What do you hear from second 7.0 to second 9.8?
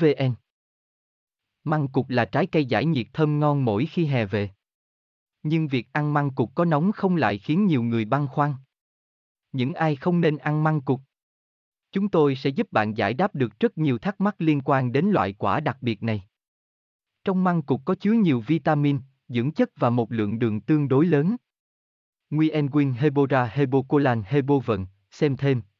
lại khiến nhiều người băn khoăn những